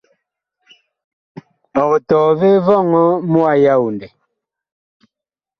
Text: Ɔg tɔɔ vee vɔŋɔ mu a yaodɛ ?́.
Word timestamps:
Ɔg 1.83 1.91
tɔɔ 2.07 2.29
vee 2.39 2.59
vɔŋɔ 2.65 3.03
mu 3.31 3.39
a 3.51 3.53
yaodɛ 3.63 4.07
?́. 4.09 4.11